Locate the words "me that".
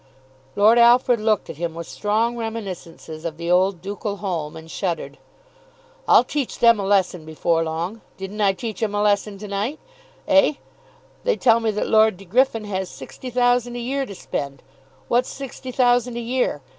11.59-11.85